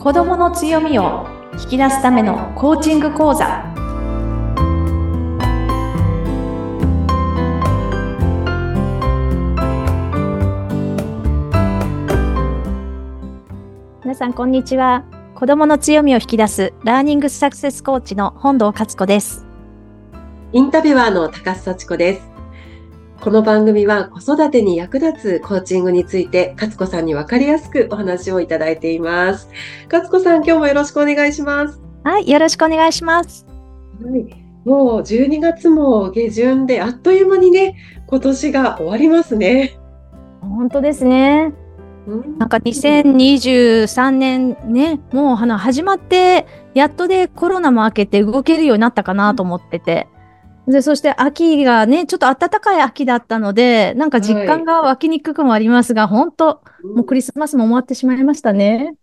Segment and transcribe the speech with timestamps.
[0.00, 1.26] 子どもの強みを
[1.62, 3.62] 引き出すためのコーチング講座。
[14.02, 15.04] 皆さんこんにちは。
[15.34, 19.44] 子どもの強みを引き出すラーニングサクセスコーチの本堂勝子です。
[20.54, 22.29] インタビュアーの高須幸子です。
[23.20, 29.50] この番組は子育てに役立つコーチングについて、勝子さんにわかりやすくお話をいただいています。
[29.92, 31.78] 勝子さん、今日もよろしくお願いします。
[32.02, 33.46] はいよろしくお願いします
[34.02, 34.24] はい、
[34.64, 39.78] もう12月も下旬で、あっという間にね、今年が終わりますね。
[40.40, 41.52] 本当ですね
[42.06, 50.08] うんなんか2023年ね、もうあの始まって、やっとでコロナも明けて動けるようになったかなと思ってて。
[50.70, 56.62] で、そして秋がね、ちょっと暖かい秋だったので、なんか実感が湧きにくくもありますが、本当
[56.94, 58.94] もうクリスマスも終わってしまいましたね。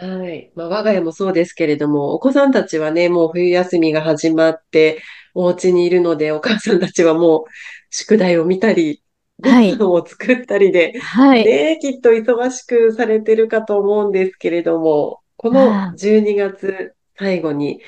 [0.00, 0.52] はい。
[0.56, 5.02] まあ、我が家もそうですけれども、お子さんたちはね、もう冬休みが始まって、
[5.34, 7.44] お家にいるので、お母さんたちはもう
[7.90, 9.02] 宿題を見たり、
[9.40, 11.44] ごはい飯を作ったりで、はい。
[11.44, 17.80] ねえ、きっと忙しくされてるかと思うんですけれども、このああ12月最後に、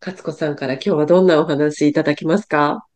[0.00, 2.86] 勝子さんから今日はどんなお話いただけますか？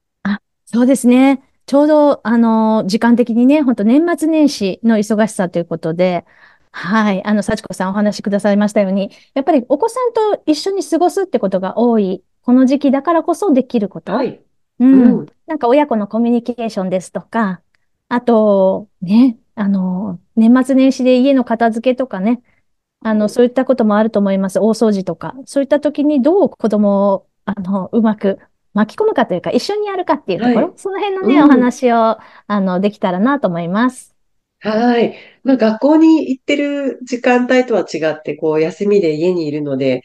[0.64, 1.42] そうですね。
[1.66, 6.24] ちょうど、あの、時間的にね、本当年末年始の忙しさということで、
[6.70, 14.12] はい、あの、幸子さんお話しくださいましたように、やっぱりお子さんと一緒に過ごすってことが多い、この時期だからこそできること。
[14.12, 14.28] はい。
[14.28, 14.42] う。
[14.80, 15.26] うんん。
[15.46, 17.60] なんか親子のコミュニケーションですとか、
[18.08, 22.40] あと、ね、あの、年末年始で家の片付けとかね、
[23.02, 24.58] あの、そういったこともあると思います。
[24.60, 25.34] 大掃除とか。
[25.44, 28.38] そういった時にどう子供を、あの、うまく
[28.74, 34.14] 巻き込むかというか、一緒にやるかっていうところ、はいその辺のね、うんお話を、あの、できたらなと思います。
[34.60, 35.16] はい。
[35.42, 40.02] まあ、学校に行ってる時間帯とは違って、こう、休みで家にいるので、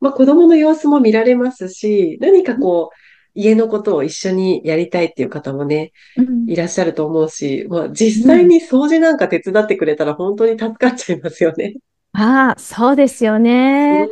[0.00, 2.96] まあ、子供の様子も見られますし、何かこう、
[3.34, 11.74] 家のことを一緒にやりたいっていう方もね、うんいらっしゃると思うし、まあ、実際に掃除なんか手伝ってくれたら本当に助かっちゃいますよね。
[12.12, 14.10] ああ、そうですよね。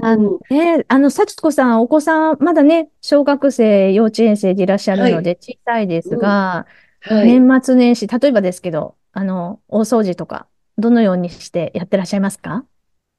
[0.00, 6.66] あうんの、ね、あの、幸子さん、お子さん、まだね、小学生、幼稚園生でいらっしゃるので、小さいですが、
[7.00, 7.28] はい。
[7.28, 12.66] 年末年始、例えばですけど、あの、大掃除とか、どのようにしてやってらっしゃいますか？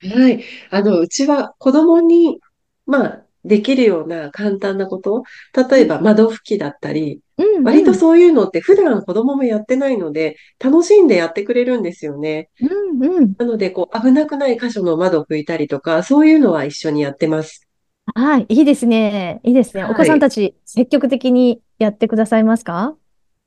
[0.01, 0.43] はい。
[0.71, 2.39] あの、うちは子供に、
[2.85, 5.23] まあ、できるような簡単なこと、
[5.69, 12.49] 例えば窓拭きだったり、うん、割とそういうのって普段子供もやってないので、楽しんでやってくれるんですよね。
[12.59, 13.33] うん、うん、うん。
[13.37, 17.67] なので、こう、危なくない箇所の窓を拭いたりとか、そういうのは一緒にやってます。
[18.13, 19.41] はい、いいですね。
[19.43, 19.83] いいですね。
[19.83, 22.95] はいお子さんたち、積極的にやってくださいますか？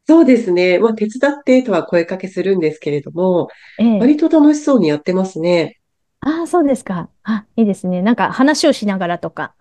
[0.06, 0.78] そうですね。
[0.78, 3.48] まあ、手伝ってとは声かけするんですけれども、
[3.78, 3.98] ええ。
[3.98, 5.78] 割と楽しそうにやってますね。
[6.20, 7.08] ああ、そうですか。
[7.22, 8.02] あ、いいですね。
[8.02, 9.54] なんか話をしながらとか、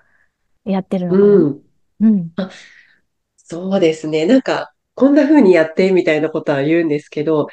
[0.67, 1.25] やってるのかな。
[1.25, 1.61] うん。
[2.01, 2.31] うん。
[3.37, 4.25] そうですね。
[4.25, 7.47] なんか、こんな風にやってみたいなことは言うんですけど、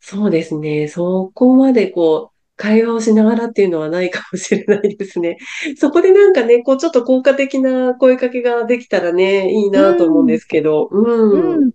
[0.00, 0.88] そうですね。
[0.88, 5.38] そこまでこう、会話をしながらっていうのはないかもしれないですね。
[5.76, 11.58] そこでなんかね、こう、ちょっと効果的な声かけができたらね、いいなと思うんですけど、うん。
[11.62, 11.70] うん。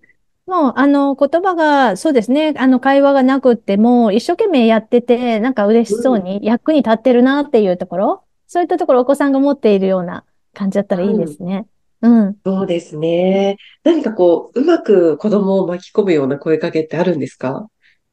[0.46, 2.54] もう、あの、言葉が、そうですね。
[2.58, 11.68] あの、会話がなくっても、一生懸命やってて、なんか嬉しそうに、役に立ってるなっていうところ、そういったところお子さんが持っているような感じだったらいいですね。
[12.02, 12.40] うん。
[12.46, 13.58] そうですね。
[13.84, 17.68] 何かこう、うまく子供を巻き込むような声かけってあるんですか？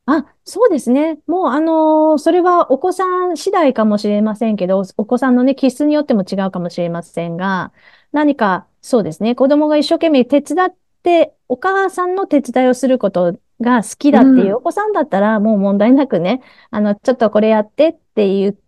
[0.06, 1.20] あ、そうですね。
[1.26, 7.72] もう、あのーそれはお子さん次第かもしれませんけど、お子さんのね、気質によっても違うかもしれませんが、
[8.12, 9.34] 何か、そうですね。
[9.36, 18.60] 子供が一生懸命手伝って、お母さんの手伝いをすることが好きだっていううんお子さんだったら、もう問題なくね、あの、ちょっとこれやってって言って、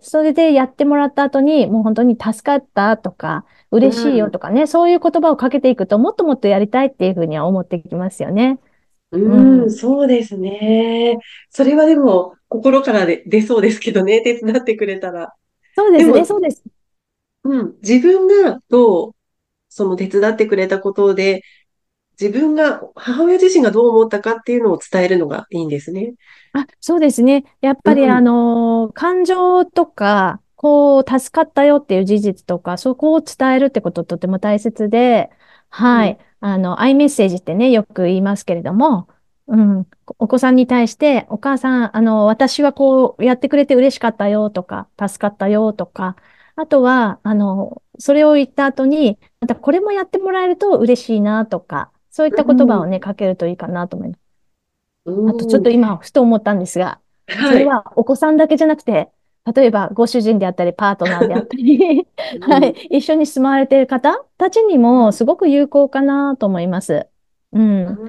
[0.00, 8.58] それでやってもらった後に、もう本当に助かったとか、嬉しいよとかね、そういう言葉をかけていくと、もっともっとやりたいっていうふうには思ってきますよね。
[9.12, 11.18] うん、うんそうですね。
[11.50, 15.34] それはでも、心からで出そうですけどね、手伝ってくれたら。
[15.76, 16.64] そうですね、そうです。
[17.44, 19.14] うん、自分がどう、
[19.68, 21.42] その手伝ってくれたことで、
[22.20, 26.14] 自分が、母親自身がどう思ったかっていうのを伝えるのがいいんですね。
[26.52, 27.44] あ、そうですね。
[27.60, 35.30] やっぱり、うんあの、感情とか、こう、助かったよっていう事実とか、そこを伝えるってこととても大切で、
[35.70, 36.18] はい。
[36.40, 39.08] あの、アイメッセージってね、よく言いますけれども、
[39.46, 39.86] うん、
[40.18, 46.16] お子さんに対して、お母さん、あの、私はこう、やってくれて嬉しかったよとか、助かったよとか、
[46.56, 51.90] あとは、あの、それを言った後に、またこれもやってもらえると嬉しいなとか、
[52.20, 54.20] そういった言葉をね、かけるといいかなと思います。
[55.04, 57.00] うんあとちょっと今、ふと思ったんですが、
[57.42, 57.64] そはい。
[57.64, 59.10] れはお子さんだけじゃなくて、
[59.54, 62.06] 例えばご主人であったり、パートナーであったり、
[62.40, 62.74] はうん。
[62.90, 67.08] い、一緒に住まわれている方たちにもすごく有効かなと思います。
[67.52, 68.00] うん。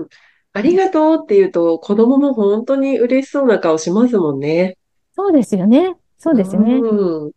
[0.00, 0.08] うん。
[0.52, 4.78] ありがとうって言うと、子供も本当に嬉しそうな顔しますもんね。
[5.14, 5.96] そうですよね。
[6.18, 6.86] そううですね。
[7.28, 7.32] ん。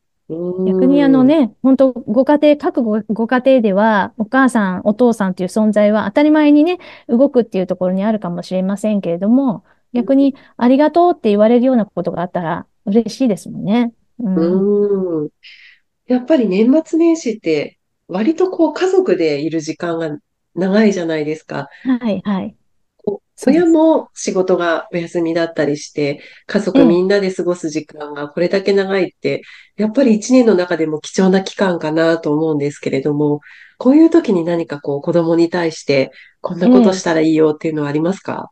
[0.66, 1.12] 逆にあうん。
[1.12, 13.94] のね、本当ご家庭、各ご、ご家庭では、お母さん、お父さんという存在は当たり前にね、動くっていうところにあるかもしれませんけれども、逆にありがとうって言われるようなことがあったら嬉しいですもんね。
[14.20, 14.62] うん。
[15.24, 15.30] うん。
[16.08, 20.18] やっぱり年末年始って割とこう家族でいる時間が
[20.56, 21.70] 長いじゃないですか。
[21.84, 22.56] はい、はい。
[23.42, 23.72] そうです。
[23.72, 29.44] も仕事がお休みだったりして、家ええ、族みんなで過ごす時間がこれだけ長いって、
[29.78, 33.40] やっぱり一年の中でも貴重な期間かなと思うんですけれども、
[33.78, 37.06] こういう時に何かこう子供に対してこんなことしええ。
[37.06, 38.52] たらいいよっていうのはありますか？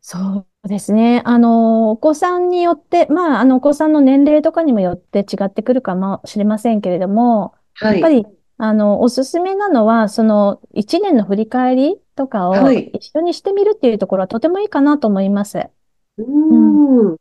[0.00, 1.22] そうですね。
[1.24, 7.98] あの、お子さんによって、まあ、あの、お子さんの年齢とかにもよって違ってくるかもしれませんけれども、はい。
[7.98, 8.26] やっぱり、
[8.56, 12.94] あの、おすすめなのは、その、一年の振り返りとかをはい。
[12.94, 15.70] 一緒にしてみるっていうところはとてもいいかなと思います。
[16.18, 17.16] ううん。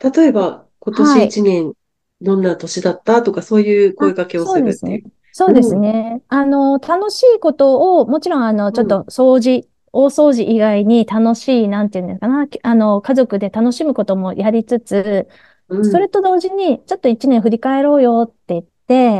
[0.00, 1.36] 例えば、今年はい。
[1.36, 1.74] 一年、
[2.20, 5.12] どんな年だったとか、そういう声あ、掛けをするっていう。
[5.32, 6.22] そうですうん、ね。
[6.28, 15.28] あの、楽しいことを、もちろん、あの、ちょっうん、と掃除、大掃除以外に楽しい、なんていうんですかな、あの、家族で楽しむこともやりつつ、
[15.68, 18.64] うん、それと同時に、ちょっと一年振り返ろうよって言っ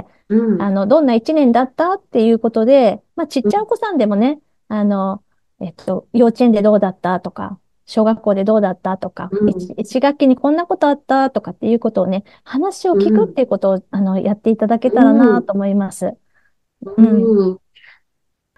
[0.05, 5.23] て、うん、あの、どんな一年だったっていうことで、まあ、ちっうん、ちゃいお子さんでもね、あの、
[5.61, 16.17] えっと、幼稚園でどうだったとか、小学校でどうだったとか、一、うん、一学期にこんなことあったとかっていうことをね、話を聞くっうん、ていうことを、あの、やっていただけたらうん、なと思います。
[16.97, 17.31] うん。
[17.51, 17.59] うん、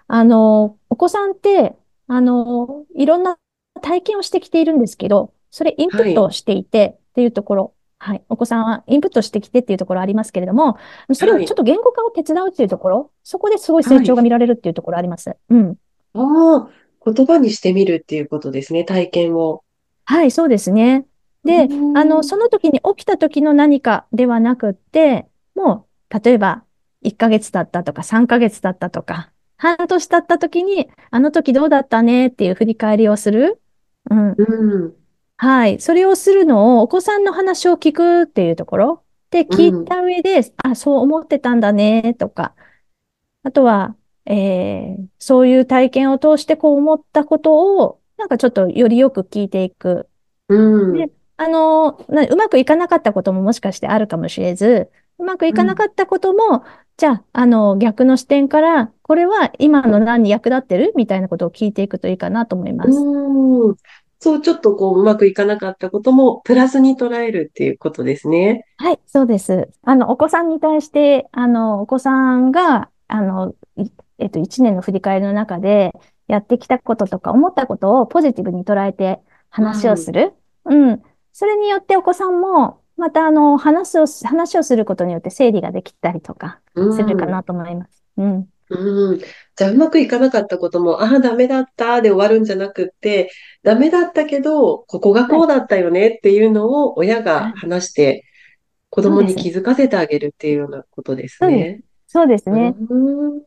[0.07, 1.75] あの、お子さんって、
[2.07, 3.37] あの、いろんな
[3.81, 8.23] 体験をしてきているんですけど、それインプはい、ットしていてっていうところ、はい。
[8.29, 10.77] お子さんはインプットしてきてっていうところありますけれども、
[11.13, 14.05] それをはい、ちょっと言語化を手伝うっていうところ、そこですごい成はい。
[14.05, 15.35] 長が見られるっていうところあります。
[15.49, 15.75] うん。
[16.13, 19.63] ああ、言葉にしてみるっていうことですね、体験を。
[20.05, 21.05] はい、そうですね。
[21.43, 26.65] うで、あの、ん、その時に起きた時の何かではなくって、もう、例えば、
[27.01, 33.61] 1ヶ月経ったとか、3ヶ月経ったとか、半年経った時に、あの時どうだったねっていう振り返りをする。
[34.09, 34.37] うん。
[34.37, 34.95] うん、
[35.37, 35.79] はい。
[35.79, 42.55] それをするのを、お子さんの話を聞くっていうところで、う聞いん、た上で、あ、そう思ってたんだね、とか、
[43.43, 43.95] あとは、
[44.29, 50.07] えーそういう体験を通してこう思ったことを、なんかちょっとよりよく聞いていく。
[50.47, 56.63] うん、で、あの、なうまくいかなかったことももしかしてあるかもしれず、うまくいうん、かなかったことも、
[56.97, 60.93] じゃあ、あの、逆の視点から、これは今の何に役立ってる？
[60.95, 62.89] みたいなことを聞いていくといいかなと思います。
[62.91, 63.75] うん。
[64.19, 68.65] そう、ちょっとこう、うまくいかなかったことも、プラスに捉えるっていうことですね。
[68.77, 69.69] はい、そうです。
[69.83, 73.53] あの、お子さんに対して、あの、お子さんが、あの、い
[74.19, 75.93] えっと、一年の振り返りの中で、
[76.27, 79.19] やってきたこととか、思ったことをポジティブに捉えて
[79.57, 80.33] う話をすん、る。
[80.65, 81.03] うん。
[81.33, 87.27] それによってお子さんも、また、あの、話をす、話をすることによって整理ができたりとか、うするかん。
[87.27, 88.03] なと思います。
[88.17, 88.49] うん。
[88.69, 89.19] うん。
[89.19, 93.31] じゃあ、うまくいかなかったことも、ああ、ダメだったで終わるんじゃなくって、
[93.63, 95.31] ダメだったけど、ここがはい。
[95.31, 97.53] こうだったよねっていうのを親がはい。
[97.53, 98.25] 話して
[98.89, 99.35] 子供に。
[99.35, 101.71] 気づかせてあげるっていうようなことですそうです。
[101.71, 101.81] ね。
[102.07, 102.69] そうですうね。
[102.69, 103.43] ん。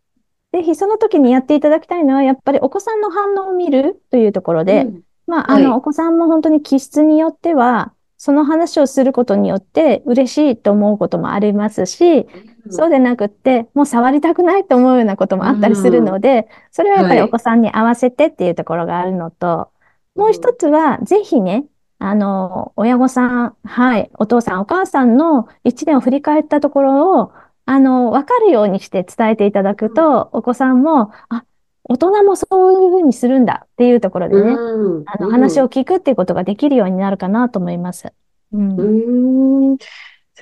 [0.52, 5.02] ぜひその時にやっていただきたいのは、やっぱりお子さんの反応を見るというところで、うん。
[5.26, 5.76] まあ、あの、はい。
[5.76, 12.26] お子さんも本当に気質によっては、その話をすることによって嬉しいと思うこともありますし、
[12.66, 12.72] うん。
[12.72, 16.04] そうでなくって、もう触りたくないと思うようなこともあったりするうん。
[16.04, 17.16] ので、それはやっぱはい。
[17.16, 19.70] りお子さんに合わせてっていうところがあるのと、
[20.14, 20.56] もう一うん。
[20.56, 21.64] つは、ぜひね、
[21.98, 27.32] あの、親御さん、はい、お父さん、お母さんの一年を振り返ったところを、
[27.64, 31.44] あの、わかるようにして伝えていただくと、お子さんも、あ、
[31.84, 34.56] 大人もそういうふうにするんだっていうところうでね、ん。
[35.06, 35.30] あの、うん。
[35.30, 38.12] 話を聞くっていうことができるようになるかなと思います。
[38.52, 39.72] ううん。
[39.74, 39.76] ん。
[39.76, 39.86] じ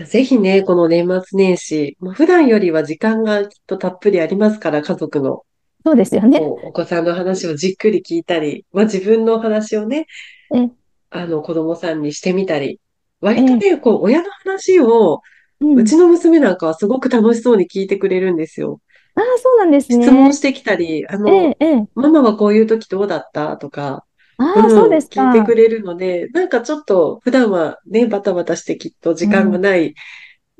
[0.01, 5.45] ゃあぜひね、この年末年始、まあ、普段よりは時間がきっとたっぷりありますから、家族の。
[5.85, 6.39] そうですよね。
[6.41, 10.07] お子さんの話をじっくり聞いたり、まあ、自分の話をね、
[10.55, 10.69] え、
[11.11, 12.81] あの、子供さんにしてみたり、
[13.21, 15.23] 割とえ、ね、こう、親の話を、
[15.61, 15.79] うん。
[15.79, 18.81] うちの娘なんかはすごく楽しそうに聞いてくれるんですよ。
[19.15, 20.05] ああ、そうなんですね。
[20.05, 21.89] 質問してきたり、あの、ええ、ええ。
[21.95, 23.57] ママはこういう時どうだった？
[23.57, 24.05] とか、
[24.39, 25.31] ああ、そううん、ですか。
[25.31, 29.63] 聞いてくれるので、なんかちょっと普段はね、バタバタしてきっと時間がうん。
[29.63, 29.95] ない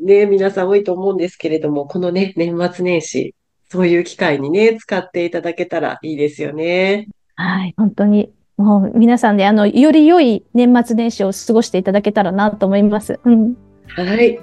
[0.03, 3.35] ね、皆さん多いと思うんですけれども、このね、年末年始、
[3.69, 7.09] そういう機会にね、使っていただけたらいいですよね。
[7.37, 8.33] はい、本当に。
[8.57, 13.21] もう皆さんで、あの、より良い年末年始を過ごしていただけたらなと思います。
[13.25, 13.57] うん。
[13.89, 14.41] はい。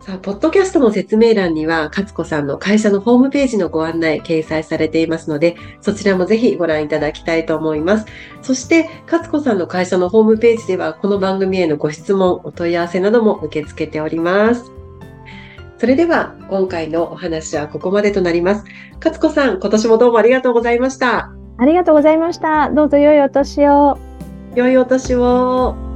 [0.00, 8.06] さあ、ポッドキャストの説明欄には、勝子さんの会社のホームページのご案内掲載されていますので、そちらもぜひご覧いただきたいと思います。
[8.40, 14.72] そして、勝子さんの会社のホームページでは、この番組へのご質問、お問い合わせなども受け付けております。
[15.76, 18.64] それでは、今回のお話はここまでとなります。
[19.04, 21.30] 勝子さん、今年もどうもありがとうございました。
[21.58, 22.70] ありがとうございました。
[22.70, 23.98] どうぞ良いお年を。
[24.54, 25.89] 良いお年を。